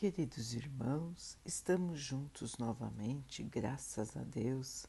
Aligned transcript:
Queridos 0.00 0.54
irmãos, 0.54 1.36
estamos 1.44 2.00
juntos 2.00 2.56
novamente, 2.56 3.42
graças 3.42 4.16
a 4.16 4.22
Deus. 4.22 4.86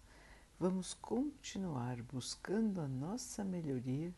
Vamos 0.58 0.94
continuar 0.94 2.02
buscando 2.02 2.80
a 2.80 2.88
nossa 2.88 3.44
melhoria, 3.44 4.16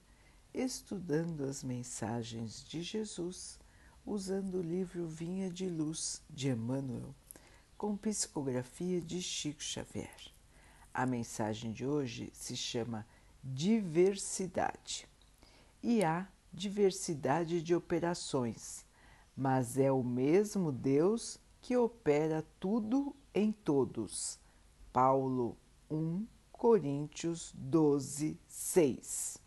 estudando 0.53 1.45
as 1.45 1.63
mensagens 1.63 2.63
de 2.63 2.83
Jesus, 2.83 3.59
usando 4.05 4.59
o 4.59 4.61
livro 4.61 5.07
Vinha 5.07 5.49
de 5.49 5.67
Luz 5.67 6.21
de 6.29 6.49
Emmanuel, 6.49 7.15
com 7.75 7.97
psicografia 7.97 9.01
de 9.01 9.19
Chico 9.19 9.63
Xavier. 9.63 10.31
A 10.93 11.07
mensagem 11.07 11.71
de 11.71 11.87
hoje 11.87 12.31
se 12.35 12.55
chama 12.55 13.03
Diversidade. 13.43 15.07
E 15.81 16.03
há 16.03 16.27
diversidade 16.53 17.63
de 17.63 17.73
operações 17.73 18.82
mas 19.35 19.77
é 19.77 19.91
o 19.91 20.03
mesmo 20.03 20.71
Deus 20.71 21.39
que 21.61 21.75
opera 21.75 22.45
tudo 22.59 23.15
em 23.33 23.51
todos. 23.51 24.39
Paulo 24.91 25.57
1 25.89 26.25
Coríntios 26.51 27.53
12, 27.57 28.39
6. 28.47 29.37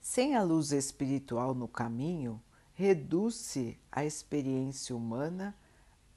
Sem 0.00 0.34
a 0.34 0.42
luz 0.42 0.72
espiritual 0.72 1.54
no 1.54 1.68
caminho, 1.68 2.42
reduz-se 2.72 3.78
a 3.90 4.04
experiência 4.04 4.96
humana 4.96 5.54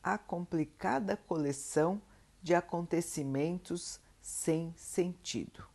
à 0.01 0.17
complicada 0.17 1.17
coleção 1.17 2.01
de 2.41 2.55
acontecimentos 2.55 3.99
sem 4.21 4.73
sentido. 4.77 5.67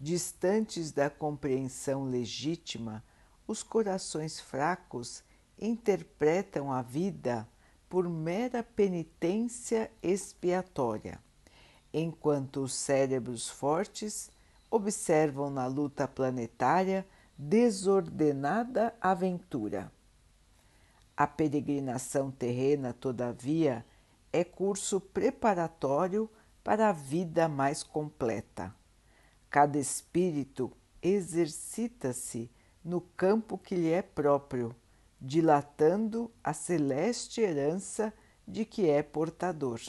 Distantes 0.00 0.90
da 0.90 1.08
compreensão 1.08 2.04
legítima, 2.04 3.04
os 3.46 3.62
corações 3.62 4.40
fracos 4.40 5.22
interpretam 5.58 6.72
a 6.72 6.82
vida 6.82 7.48
por 7.88 8.08
mera 8.08 8.62
penitência 8.62 9.90
expiatória, 10.02 11.20
enquanto 11.92 12.62
os 12.62 12.74
cérebros 12.74 13.48
fortes 13.48 14.30
observam 14.70 15.50
na 15.50 15.66
luta 15.66 16.08
planetária 16.08 17.06
desordenada 17.38 18.94
aventura. 19.00 19.92
A 21.16 21.26
peregrinação 21.26 22.30
terrena, 22.30 22.92
todavia, 22.92 23.86
é 24.32 24.42
curso 24.42 25.00
preparatório 25.00 26.28
para 26.64 26.88
a 26.88 26.92
vida 26.92 27.48
mais 27.48 27.84
completa. 27.84 28.74
Cada 29.48 29.78
espírito 29.78 30.72
exercita-se 31.00 32.50
no 32.84 33.00
campo 33.00 33.56
que 33.56 33.76
lhe 33.76 33.92
é 33.92 34.02
próprio 34.02 34.74
dilatando 35.20 36.30
a 36.42 36.52
celeste 36.52 37.40
herança 37.40 38.12
de 38.46 38.64
que 38.64 38.88
é 38.88 39.02
portador. 39.02 39.80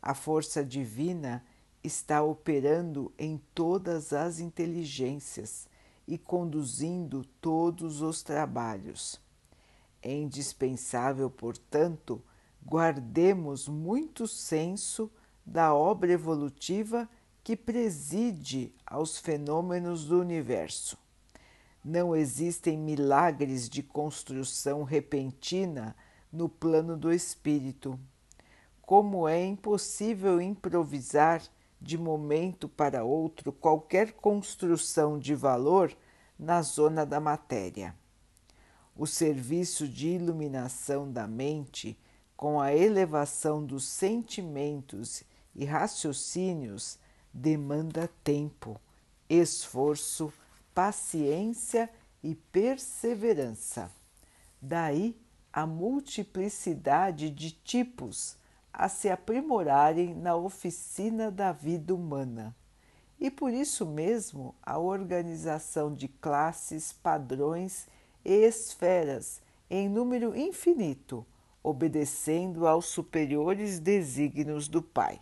A 0.00 0.14
força 0.14 0.64
divina 0.64 1.44
está 1.82 2.22
operando 2.22 3.12
em 3.18 3.40
todas 3.54 4.12
as 4.12 4.38
inteligências 4.38 5.68
e 6.06 6.16
conduzindo 6.16 7.24
todos 7.40 8.00
os 8.00 8.22
trabalhos. 8.22 9.20
É 10.00 10.12
indispensável, 10.12 11.28
portanto, 11.28 12.22
guardemos 12.64 13.68
muito 13.68 14.26
senso 14.26 15.10
da 15.44 15.74
obra 15.74 16.12
evolutiva 16.12 17.08
que 17.42 17.56
preside 17.56 18.72
aos 18.86 19.18
fenômenos 19.18 20.04
do 20.04 20.20
universo 20.20 20.98
não 21.84 22.14
existem 22.14 22.76
milagres 22.76 23.68
de 23.68 23.82
construção 23.82 24.82
repentina 24.82 25.96
no 26.32 26.48
plano 26.48 26.96
do 26.96 27.12
espírito. 27.12 27.98
Como 28.82 29.28
é 29.28 29.44
impossível 29.44 30.40
improvisar 30.40 31.42
de 31.80 31.96
momento 31.96 32.68
para 32.68 33.04
outro 33.04 33.52
qualquer 33.52 34.12
construção 34.12 35.18
de 35.18 35.34
valor 35.34 35.96
na 36.38 36.62
zona 36.62 37.06
da 37.06 37.20
matéria. 37.20 37.94
O 38.96 39.06
serviço 39.06 39.86
de 39.86 40.08
iluminação 40.08 41.10
da 41.10 41.26
mente, 41.26 41.98
com 42.36 42.60
a 42.60 42.74
elevação 42.74 43.64
dos 43.64 43.84
sentimentos 43.84 45.22
e 45.54 45.64
raciocínios, 45.64 46.98
demanda 47.32 48.08
tempo, 48.24 48.80
esforço, 49.28 50.32
paciência 50.78 51.90
e 52.22 52.36
perseverança. 52.36 53.90
Daí 54.62 55.20
a 55.52 55.66
multiplicidade 55.66 57.30
de 57.30 57.50
tipos 57.50 58.36
a 58.72 58.88
se 58.88 59.10
aprimorarem 59.10 60.14
na 60.14 60.36
oficina 60.36 61.32
da 61.32 61.50
vida 61.50 61.92
humana. 61.92 62.54
E 63.18 63.28
por 63.28 63.52
isso 63.52 63.84
mesmo 63.84 64.54
a 64.62 64.78
organização 64.78 65.92
de 65.92 66.06
classes, 66.06 66.92
padrões 66.92 67.88
e 68.24 68.32
esferas 68.46 69.42
em 69.68 69.88
número 69.88 70.36
infinito, 70.36 71.26
obedecendo 71.60 72.68
aos 72.68 72.86
superiores 72.86 73.80
desígnios 73.80 74.68
do 74.68 74.80
Pai. 74.80 75.20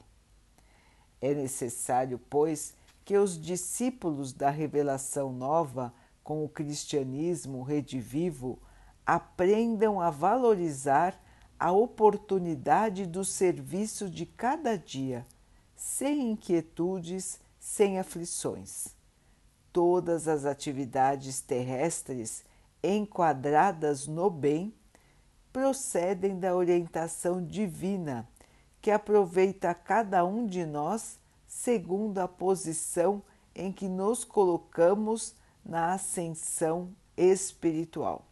É 1.18 1.32
necessário, 1.32 2.20
pois, 2.28 2.74
que 3.06 3.16
os 3.16 3.40
discípulos 3.40 4.32
da 4.32 4.50
revelação 4.50 5.32
nova 5.32 5.94
com 6.24 6.44
o 6.44 6.48
cristianismo 6.48 7.62
redivivo 7.62 8.58
aprendam 9.06 10.00
a 10.00 10.10
valorizar 10.10 11.16
a 11.56 11.70
oportunidade 11.70 13.06
do 13.06 13.24
serviço 13.24 14.10
de 14.10 14.26
cada 14.26 14.76
dia, 14.76 15.24
sem 15.76 16.32
inquietudes, 16.32 17.38
sem 17.60 18.00
aflições. 18.00 18.88
Todas 19.72 20.26
as 20.26 20.44
atividades 20.44 21.40
terrestres 21.40 22.44
enquadradas 22.82 24.08
no 24.08 24.28
bem 24.28 24.74
procedem 25.52 26.40
da 26.40 26.56
orientação 26.56 27.40
divina 27.40 28.28
que 28.82 28.90
aproveita 28.90 29.72
cada 29.72 30.24
um 30.24 30.44
de 30.44 30.66
nós 30.66 31.20
segundo 31.66 32.18
a 32.18 32.28
posição 32.28 33.20
em 33.52 33.72
que 33.72 33.88
nos 33.88 34.22
colocamos 34.22 35.34
na 35.64 35.94
ascensão 35.94 36.94
espiritual. 37.16 38.24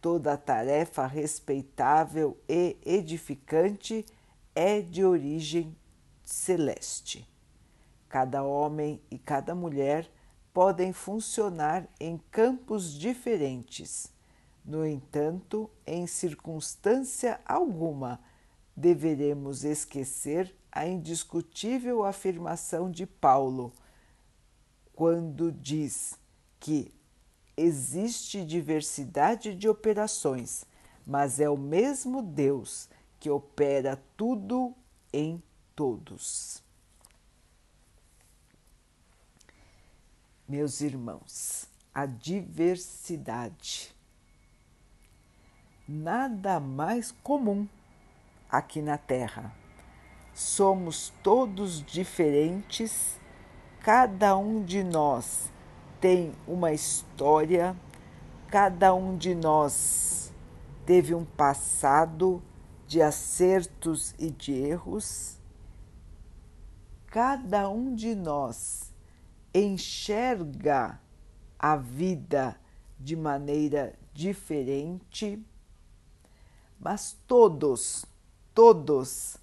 Toda 0.00 0.36
tarefa 0.36 1.06
respeitável 1.06 2.36
e 2.48 2.76
edificante 2.84 4.04
é 4.52 4.80
de 4.80 5.04
origem 5.04 5.76
celeste. 6.24 7.24
Cada 8.08 8.42
homem 8.42 9.00
e 9.12 9.16
cada 9.16 9.54
mulher 9.54 10.10
podem 10.52 10.92
funcionar 10.92 11.86
em 12.00 12.18
campos 12.32 12.92
diferentes. 12.98 14.12
No 14.64 14.84
entanto, 14.84 15.70
em 15.86 16.04
circunstância 16.04 17.40
alguma, 17.46 18.18
deveremos 18.76 19.62
esquecer 19.62 20.52
a 20.72 20.86
indiscutível 20.86 22.04
afirmação 22.04 22.90
de 22.90 23.06
Paulo 23.06 23.72
quando 24.94 25.50
diz 25.50 26.18
que 26.58 26.92
existe 27.56 28.44
diversidade 28.44 29.54
de 29.54 29.68
operações, 29.68 30.64
mas 31.06 31.40
é 31.40 31.48
o 31.48 31.56
mesmo 31.56 32.22
Deus 32.22 32.88
que 33.18 33.30
opera 33.30 34.00
tudo 34.16 34.74
em 35.12 35.42
todos. 35.74 36.62
Meus 40.48 40.80
irmãos, 40.80 41.68
a 41.94 42.06
diversidade. 42.06 43.94
Nada 45.88 46.60
mais 46.60 47.10
comum 47.22 47.66
aqui 48.48 48.80
na 48.80 48.98
Terra 48.98 49.59
somos 50.34 51.12
todos 51.22 51.84
diferentes, 51.84 53.18
cada 53.80 54.36
um 54.36 54.62
de 54.64 54.82
nós 54.82 55.50
tem 56.00 56.32
uma 56.46 56.72
história, 56.72 57.76
cada 58.48 58.94
um 58.94 59.16
de 59.16 59.34
nós 59.34 60.32
teve 60.86 61.14
um 61.14 61.24
passado 61.24 62.42
de 62.86 63.00
acertos 63.00 64.14
e 64.18 64.30
de 64.30 64.52
erros, 64.52 65.38
cada 67.06 67.68
um 67.68 67.94
de 67.94 68.14
nós 68.14 68.92
enxerga 69.54 71.00
a 71.58 71.76
vida 71.76 72.58
de 72.98 73.14
maneira 73.16 73.94
diferente, 74.12 75.44
mas 76.78 77.16
todos, 77.26 78.04
todos 78.54 79.36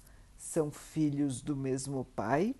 são 0.48 0.70
filhos 0.70 1.42
do 1.42 1.54
mesmo 1.54 2.06
Pai, 2.16 2.54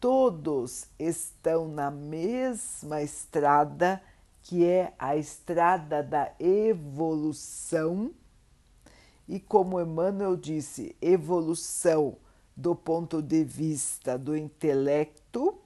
todos 0.00 0.86
estão 0.98 1.68
na 1.68 1.90
mesma 1.90 3.00
estrada, 3.02 4.02
que 4.42 4.64
é 4.64 4.92
a 4.98 5.16
estrada 5.16 6.02
da 6.02 6.32
evolução, 6.40 8.10
e, 9.28 9.38
como 9.38 9.80
Emmanuel 9.80 10.36
disse, 10.36 10.96
evolução 11.00 12.16
do 12.56 12.74
ponto 12.74 13.22
de 13.22 13.44
vista 13.44 14.18
do 14.18 14.36
intelecto, 14.36 15.56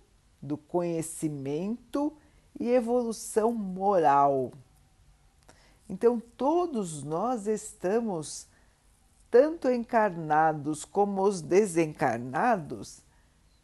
do 0.40 0.58
conhecimento 0.58 2.12
e 2.58 2.68
evolução 2.68 3.52
moral. 3.52 4.52
Então, 5.88 6.20
todos 6.36 7.02
nós 7.02 7.46
estamos, 7.46 8.46
tanto 9.32 9.70
encarnados 9.70 10.84
como 10.84 11.22
os 11.22 11.40
desencarnados, 11.40 13.00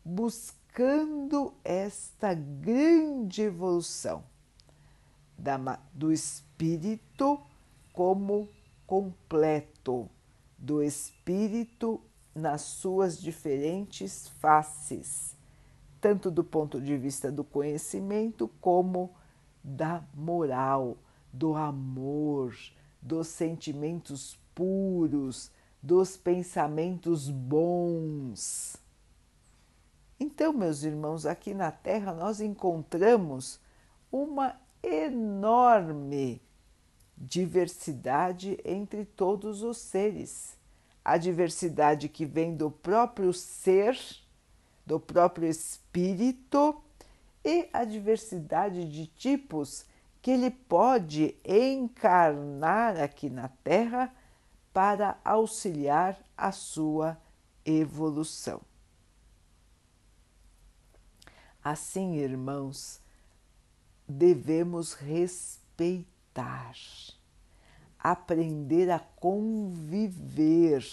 buscando 0.03 1.53
esta 1.63 2.33
grande 2.33 3.43
evolução 3.43 4.25
da, 5.37 5.79
do 5.93 6.11
espírito 6.11 7.39
como 7.93 8.49
completo, 8.87 10.09
do 10.57 10.83
espírito 10.83 12.01
nas 12.35 12.63
suas 12.63 13.21
diferentes 13.21 14.27
faces, 14.41 15.37
tanto 16.01 16.31
do 16.31 16.43
ponto 16.43 16.81
de 16.81 16.97
vista 16.97 17.31
do 17.31 17.45
conhecimento 17.45 18.49
como 18.59 19.15
da 19.63 20.03
moral, 20.15 20.97
do 21.31 21.55
amor, 21.55 22.57
dos 23.03 23.27
sentimentos 23.27 24.39
puros, 24.55 25.53
dos 25.83 26.17
pensamentos 26.17 27.29
bons. 27.29 28.77
Então, 30.21 30.53
meus 30.53 30.83
irmãos, 30.83 31.25
aqui 31.25 31.55
na 31.55 31.71
Terra 31.71 32.13
nós 32.13 32.41
encontramos 32.41 33.61
uma 34.11 34.57
enorme 34.83 36.43
diversidade 37.17 38.59
entre 38.65 39.05
todos 39.05 39.63
os 39.63 39.79
seres. 39.79 40.57
A 41.05 41.17
diversidade 41.17 42.09
que 42.09 42.25
vem 42.25 42.55
do 42.55 42.71
próprio 42.71 43.33
ser, 43.33 43.99
do 44.85 44.99
próprio 44.99 45.49
espírito 45.49 46.83
e 47.45 47.69
a 47.73 47.85
diversidade 47.85 48.91
de 48.91 49.07
tipos 49.07 49.87
que 50.21 50.33
ele 50.33 50.51
pode 50.51 51.37
encarnar 51.45 53.01
aqui 53.01 53.31
na 53.31 53.49
Terra 53.49 54.13
para 54.79 55.19
auxiliar 55.25 56.17
a 56.37 56.53
sua 56.53 57.21
evolução. 57.65 58.61
Assim, 61.65 62.15
irmãos, 62.15 63.01
devemos 64.07 64.93
respeitar, 64.93 66.77
aprender 67.99 68.89
a 68.89 69.01
conviver 69.01 70.87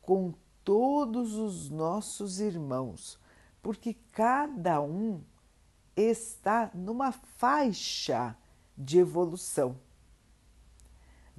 com 0.00 0.32
todos 0.62 1.34
os 1.34 1.68
nossos 1.68 2.38
irmãos, 2.38 3.18
porque 3.60 3.96
cada 4.12 4.80
um 4.80 5.20
está 5.96 6.70
numa 6.72 7.10
faixa 7.10 8.36
de 8.76 9.00
evolução. 9.00 9.74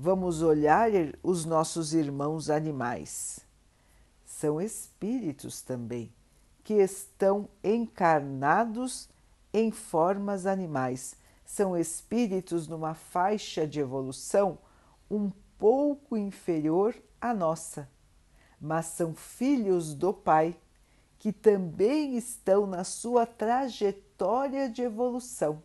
Vamos 0.01 0.41
olhar 0.41 0.89
os 1.21 1.43
nossos 1.43 1.93
irmãos 1.93 2.49
animais. 2.49 3.41
São 4.25 4.61
espíritos 4.61 5.61
também, 5.61 6.09
que 6.63 6.75
estão 6.75 7.49
encarnados 7.61 9.09
em 9.53 9.71
formas 9.71 10.45
animais. 10.45 11.17
São 11.45 11.77
espíritos 11.77 12.65
numa 12.65 12.93
faixa 12.93 13.67
de 13.67 13.81
evolução 13.81 14.57
um 15.11 15.29
pouco 15.57 16.15
inferior 16.15 16.95
à 17.19 17.33
nossa, 17.33 17.89
mas 18.57 18.85
são 18.85 19.13
filhos 19.13 19.93
do 19.93 20.13
Pai, 20.13 20.57
que 21.17 21.33
também 21.33 22.15
estão 22.15 22.65
na 22.65 22.85
sua 22.85 23.25
trajetória 23.25 24.69
de 24.69 24.81
evolução. 24.81 25.61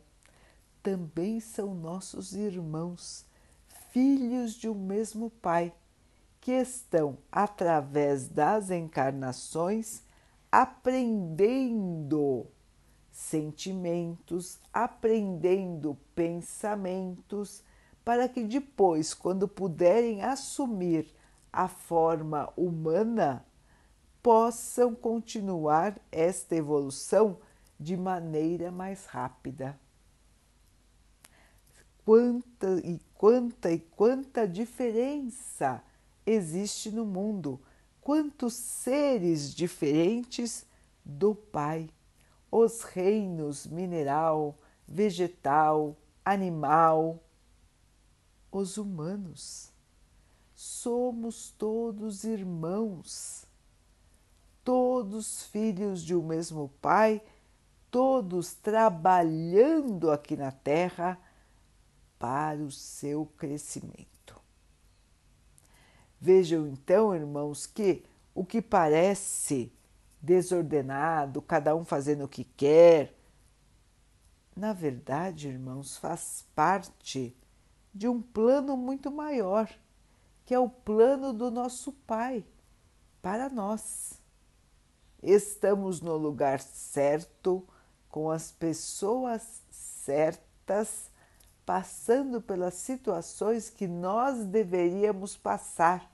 Também 0.82 1.38
são 1.38 1.72
nossos 1.72 2.34
irmãos, 2.34 3.23
filhos 3.94 4.54
de 4.54 4.68
um 4.68 4.74
mesmo 4.74 5.30
Pai, 5.30 5.72
que 6.40 6.50
estão, 6.50 7.16
através 7.30 8.26
das 8.26 8.68
encarnações, 8.68 10.02
aprendendo 10.50 12.44
sentimentos, 13.12 14.58
aprendendo 14.72 15.96
pensamentos, 16.12 17.62
para 18.04 18.28
que 18.28 18.42
depois, 18.42 19.14
quando 19.14 19.46
puderem 19.46 20.24
assumir 20.24 21.14
a 21.52 21.68
forma 21.68 22.52
humana, 22.56 23.46
possam 24.20 24.92
continuar 24.92 26.00
esta 26.10 26.56
evolução 26.56 27.38
de 27.78 27.96
maneira 27.96 28.72
mais 28.72 29.06
rápida. 29.06 29.78
Quanta 32.04 32.80
e 32.84 33.00
quanta 33.14 33.70
e 33.72 33.78
quanta 33.78 34.46
diferença 34.46 35.82
existe 36.26 36.90
no 36.90 37.06
mundo, 37.06 37.58
quantos 37.98 38.52
seres 38.52 39.54
diferentes 39.54 40.66
do 41.02 41.34
Pai? 41.34 41.88
Os 42.50 42.82
reinos 42.82 43.66
mineral, 43.66 44.58
vegetal, 44.86 45.96
animal, 46.22 47.22
os 48.52 48.76
humanos. 48.76 49.72
Somos 50.54 51.50
todos 51.56 52.22
irmãos, 52.22 53.46
todos 54.62 55.44
filhos 55.44 56.02
de 56.02 56.14
um 56.14 56.22
mesmo 56.22 56.70
Pai, 56.82 57.22
todos 57.90 58.52
trabalhando 58.52 60.10
aqui 60.10 60.36
na 60.36 60.52
Terra 60.52 61.18
para 62.24 62.62
o 62.62 62.70
seu 62.70 63.26
crescimento. 63.36 64.40
Vejam 66.18 66.66
então, 66.66 67.14
irmãos, 67.14 67.66
que 67.66 68.02
o 68.34 68.46
que 68.46 68.62
parece 68.62 69.70
desordenado, 70.22 71.42
cada 71.42 71.76
um 71.76 71.84
fazendo 71.84 72.24
o 72.24 72.28
que 72.28 72.44
quer. 72.44 73.14
Na 74.56 74.72
verdade, 74.72 75.48
irmãos, 75.48 75.98
faz 75.98 76.46
parte 76.54 77.36
de 77.92 78.08
um 78.08 78.22
plano 78.22 78.74
muito 78.74 79.10
maior, 79.10 79.68
que 80.46 80.54
é 80.54 80.58
o 80.58 80.66
plano 80.66 81.30
do 81.30 81.50
nosso 81.50 81.92
Pai 81.92 82.42
para 83.20 83.50
nós. 83.50 84.18
Estamos 85.22 86.00
no 86.00 86.16
lugar 86.16 86.58
certo, 86.58 87.68
com 88.08 88.30
as 88.30 88.50
pessoas 88.50 89.62
certas, 89.70 91.12
passando 91.64 92.40
pelas 92.40 92.74
situações 92.74 93.70
que 93.70 93.86
nós 93.86 94.44
deveríamos 94.44 95.36
passar, 95.36 96.10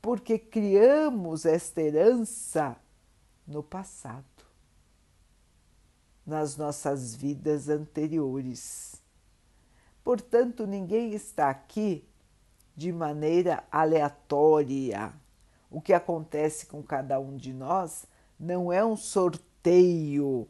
porque 0.00 0.38
criamos 0.38 1.44
esta 1.44 1.82
herança 1.82 2.76
no 3.46 3.62
passado, 3.62 4.24
nas 6.24 6.56
nossas 6.56 7.14
vidas 7.14 7.68
anteriores. 7.68 9.00
Portanto, 10.02 10.66
ninguém 10.66 11.12
está 11.12 11.50
aqui 11.50 12.08
de 12.74 12.90
maneira 12.90 13.62
aleatória. 13.70 15.12
O 15.70 15.80
que 15.80 15.92
acontece 15.92 16.66
com 16.66 16.82
cada 16.82 17.20
um 17.20 17.36
de 17.36 17.52
nós 17.52 18.06
não 18.38 18.72
é 18.72 18.84
um 18.84 18.96
sorteio, 18.96 20.48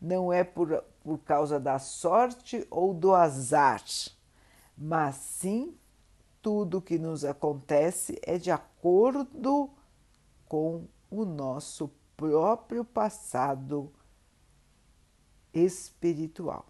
não 0.00 0.32
é 0.32 0.42
por, 0.42 0.84
por 1.08 1.20
causa 1.20 1.58
da 1.58 1.78
sorte 1.78 2.66
ou 2.70 2.92
do 2.92 3.14
azar, 3.14 3.82
mas 4.76 5.14
sim 5.14 5.74
tudo 6.42 6.82
que 6.82 6.98
nos 6.98 7.24
acontece 7.24 8.20
é 8.20 8.36
de 8.36 8.50
acordo 8.50 9.70
com 10.46 10.86
o 11.10 11.24
nosso 11.24 11.90
próprio 12.14 12.84
passado 12.84 13.90
espiritual. 15.54 16.66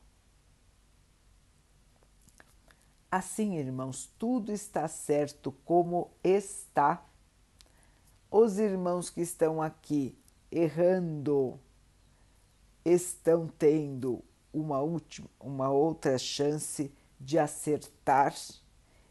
Assim, 3.11 3.57
irmãos, 3.57 4.09
tudo 4.21 4.53
está 4.53 4.87
certo 4.87 5.51
como 5.65 6.13
está. 6.23 7.05
Os 8.31 8.61
irmãos 8.61 9.11
que 9.11 9.21
estão 9.21 9.61
aqui 9.61 10.17
errando 10.49 11.59
estão 12.85 13.49
tendo 13.49 14.25
uma 14.53 14.81
última, 14.81 15.29
uma 15.39 15.71
outra 15.71 16.19
chance 16.19 16.93
de 17.21 17.39
acertar 17.39 18.35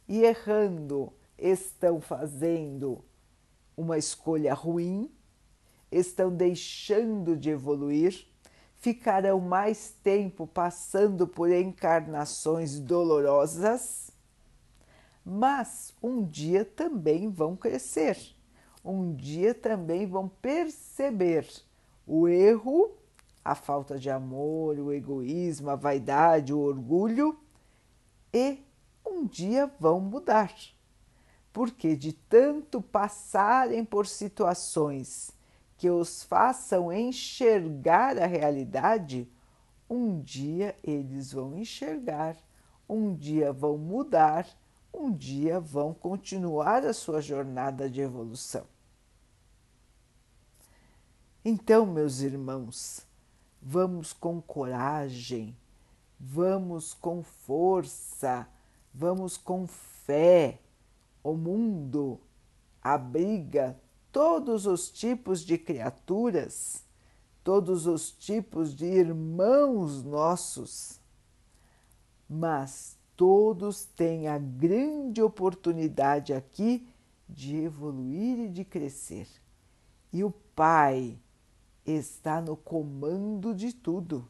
e 0.07 0.23
errando 0.23 1.13
estão 1.37 1.99
fazendo 2.01 3.03
uma 3.75 3.97
escolha 3.97 4.53
ruim 4.53 5.11
estão 5.91 6.33
deixando 6.33 7.35
de 7.35 7.49
evoluir, 7.49 8.27
ficarão 8.77 9.39
mais 9.39 9.95
tempo 10.03 10.45
passando 10.45 11.27
por 11.27 11.51
encarnações 11.51 12.79
dolorosas, 12.79 14.11
mas 15.25 15.93
um 16.01 16.23
dia 16.23 16.63
também 16.63 17.29
vão 17.29 17.55
crescer, 17.55 18.17
um 18.83 19.13
dia 19.13 19.53
também 19.53 20.05
vão 20.05 20.27
perceber 20.27 21.47
o 22.05 22.27
erro, 22.27 22.91
a 23.47 23.55
falta 23.55 23.97
de 23.97 24.09
amor, 24.09 24.77
o 24.77 24.91
egoísmo, 24.91 25.69
a 25.69 25.75
vaidade, 25.75 26.53
o 26.53 26.59
orgulho 26.59 27.39
e 28.33 28.61
um 29.05 29.25
dia 29.25 29.71
vão 29.79 30.01
mudar. 30.01 30.53
Porque 31.53 31.95
de 31.95 32.11
tanto 32.11 32.81
passarem 32.81 33.85
por 33.85 34.05
situações 34.05 35.31
que 35.77 35.89
os 35.89 36.23
façam 36.23 36.91
enxergar 36.91 38.17
a 38.17 38.25
realidade, 38.25 39.31
um 39.89 40.19
dia 40.19 40.75
eles 40.83 41.31
vão 41.31 41.57
enxergar, 41.57 42.35
um 42.89 43.15
dia 43.15 43.53
vão 43.53 43.77
mudar, 43.77 44.45
um 44.93 45.09
dia 45.09 45.57
vão 45.57 45.93
continuar 45.93 46.85
a 46.85 46.93
sua 46.93 47.21
jornada 47.21 47.89
de 47.89 48.01
evolução. 48.01 48.65
Então, 51.45 51.85
meus 51.85 52.19
irmãos, 52.19 53.06
vamos 53.69 54.13
com 54.13 54.41
coragem, 54.41 55.53
vamos 56.17 56.93
com 56.93 57.21
força, 57.21 58.47
vamos 58.93 59.35
com 59.35 59.67
fé. 59.67 60.61
O 61.21 61.35
mundo 61.35 62.17
abriga 62.81 63.77
todos 64.09 64.65
os 64.65 64.89
tipos 64.89 65.41
de 65.41 65.57
criaturas, 65.57 66.85
todos 67.43 67.87
os 67.87 68.09
tipos 68.09 68.73
de 68.73 68.85
irmãos 68.85 70.01
nossos, 70.01 71.01
mas 72.29 72.97
todos 73.17 73.83
têm 73.83 74.29
a 74.29 74.37
grande 74.37 75.21
oportunidade 75.21 76.33
aqui 76.33 76.87
de 77.27 77.57
evoluir 77.57 78.39
e 78.39 78.47
de 78.47 78.63
crescer. 78.63 79.27
E 80.13 80.23
o 80.23 80.31
Pai 80.55 81.19
está 81.91 82.41
no 82.41 82.57
comando 82.57 83.55
de 83.55 83.73
tudo. 83.73 84.27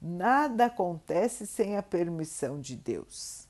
Nada 0.00 0.66
acontece 0.66 1.46
sem 1.46 1.76
a 1.76 1.82
permissão 1.82 2.60
de 2.60 2.76
Deus. 2.76 3.48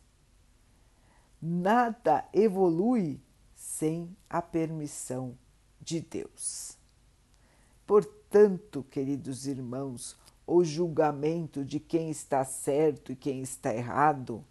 Nada 1.40 2.28
evolui 2.32 3.20
sem 3.54 4.16
a 4.28 4.42
permissão 4.42 5.36
de 5.80 6.00
Deus. 6.00 6.76
Portanto, 7.86 8.84
queridos 8.90 9.46
irmãos, 9.46 10.16
o 10.46 10.64
julgamento 10.64 11.64
de 11.64 11.78
quem 11.78 12.10
está 12.10 12.44
certo 12.44 13.12
e 13.12 13.16
quem 13.16 13.40
está 13.40 13.74
errado 13.74 14.44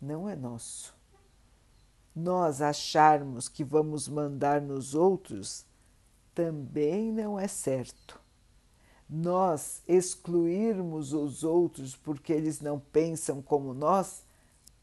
não 0.00 0.28
é 0.28 0.34
nosso. 0.34 0.94
Nós 2.14 2.62
acharmos 2.62 3.48
que 3.48 3.62
vamos 3.62 4.08
mandar 4.08 4.60
nos 4.60 4.94
outros 4.94 5.66
também 6.36 7.10
não 7.10 7.40
é 7.40 7.48
certo. 7.48 8.20
Nós 9.08 9.82
excluirmos 9.88 11.14
os 11.14 11.42
outros 11.42 11.96
porque 11.96 12.30
eles 12.30 12.60
não 12.60 12.78
pensam 12.78 13.40
como 13.40 13.72
nós 13.72 14.22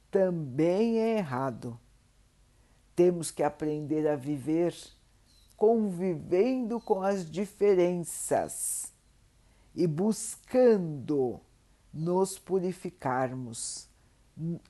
também 0.09 0.97
é 0.97 1.17
errado. 1.19 1.79
Temos 2.95 3.29
que 3.29 3.43
aprender 3.43 4.07
a 4.07 4.15
viver 4.15 4.75
convivendo 5.55 6.81
com 6.81 7.03
as 7.03 7.29
diferenças 7.29 8.91
e 9.75 9.85
buscando 9.85 11.39
nos 11.93 12.39
purificarmos, 12.39 13.87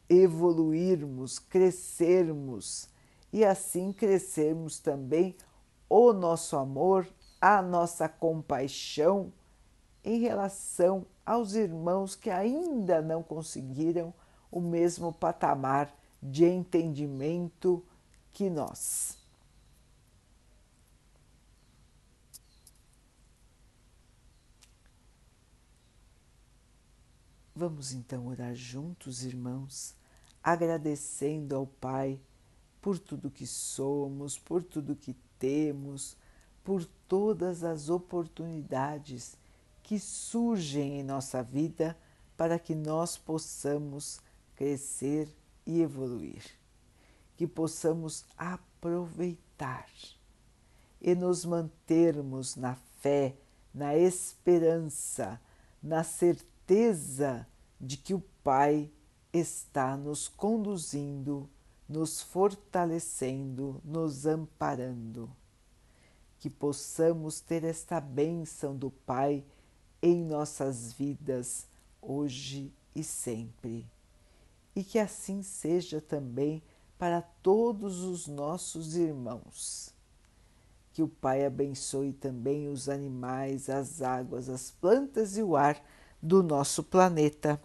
evoluirmos, 0.10 1.40
crescermos 1.40 2.90
e 3.32 3.46
assim 3.46 3.94
crescermos 3.94 4.80
também 4.80 5.34
o 5.90 6.14
nosso 6.14 6.58
amor, 6.58 7.08
a 7.40 7.62
nossa 7.62 8.08
compaixão 8.08 9.32
em 10.04 10.20
relação 10.20 11.06
aos 11.26 11.54
irmãos 11.54 12.16
que 12.16 12.30
ainda 12.30 13.02
não 13.02 13.24
conseguiram 13.24 14.14
o 14.52 14.60
mesmo 14.60 15.14
patamar 15.14 15.94
de 16.22 16.46
entendimento 16.46 17.84
que 18.32 18.50
nós. 18.50 19.18
Vamos 27.56 27.94
então 27.94 28.28
orar 28.28 28.56
juntos, 28.56 29.24
irmãos, 29.24 29.96
agradecendo 30.42 31.56
ao 31.56 31.68
Pai 31.68 32.20
por 32.84 33.00
tudo 33.00 33.32
que 33.32 33.48
somos, 33.48 34.38
por 34.38 34.64
tudo 34.64 34.96
que 34.96 35.16
temos, 35.40 36.16
por 36.64 36.86
todas 37.08 37.64
as 37.64 37.90
oportunidades 37.90 39.36
que 39.82 39.98
surgem 39.98 41.00
em 41.00 41.04
nossa 41.04 41.42
vida 41.42 41.98
para 42.38 42.60
que 42.60 42.76
nós 42.76 43.18
possamos 43.18 44.20
crescer 44.56 45.28
e 45.66 45.82
evoluir 45.82 46.44
que 47.36 47.48
possamos 47.48 48.26
aproveitar 48.38 49.88
e 51.02 51.16
nos 51.16 51.44
mantermos 51.44 52.56
na 52.56 52.76
fé, 53.02 53.36
na 53.74 53.98
esperança, 53.98 55.42
na 55.82 56.04
certeza 56.04 57.46
de 57.80 57.98
que 57.98 58.14
o 58.14 58.24
Pai 58.44 58.90
está 59.34 59.98
nos 59.98 60.28
conduzindo, 60.28 61.50
nos 61.88 62.22
fortalecendo, 62.22 63.82
nos 63.84 64.26
amparando. 64.26 65.30
Que 66.40 66.50
possamos 66.50 67.40
ter 67.40 67.64
esta 67.64 68.02
bênção 68.02 68.76
do 68.76 68.92
Pai 68.92 69.44
em 70.02 70.24
nossas 70.24 70.92
vidas, 70.92 71.68
hoje 72.02 72.74
e 72.96 73.04
sempre. 73.04 73.88
E 74.76 74.84
que 74.84 75.00
assim 75.00 75.42
seja 75.42 76.02
também 76.02 76.62
para 76.98 77.22
todos 77.22 78.04
os 78.04 78.28
nossos 78.28 78.96
irmãos. 78.96 79.94
Que 80.92 81.02
o 81.02 81.08
Pai 81.08 81.46
abençoe 81.46 82.12
também 82.12 82.68
os 82.68 82.90
animais, 82.90 83.70
as 83.70 84.02
águas, 84.02 84.50
as 84.50 84.72
plantas 84.72 85.38
e 85.38 85.44
o 85.44 85.56
ar 85.56 85.82
do 86.22 86.44
nosso 86.44 86.84
planeta 86.84 87.60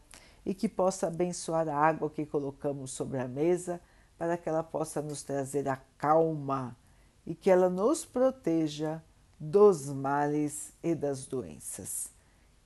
e 0.44 0.54
que 0.54 0.68
possa 0.68 1.08
abençoar 1.08 1.68
a 1.68 1.76
água 1.76 2.08
que 2.08 2.24
colocamos 2.24 2.90
sobre 2.90 3.18
a 3.18 3.28
mesa 3.28 3.80
para 4.18 4.36
que 4.36 4.48
ela 4.48 4.64
possa 4.64 5.00
nos 5.00 5.22
trazer 5.22 5.68
a 5.68 5.76
calma 5.96 6.76
e 7.24 7.34
que 7.34 7.50
ela 7.50 7.70
nos 7.70 8.04
proteja 8.04 9.02
dos 9.38 9.88
males 9.88 10.72
e 10.82 10.94
das 10.94 11.26
doenças. 11.26 12.10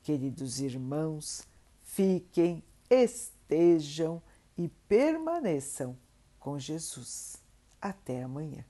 Queridos 0.03 0.61
irmãos, 0.61 1.47
fiquem, 1.83 2.65
estejam 2.89 4.23
e 4.57 4.69
permaneçam 4.89 5.97
com 6.41 6.59
Jesus. 6.59 7.37
Até 7.81 8.23
amanhã. 8.23 8.65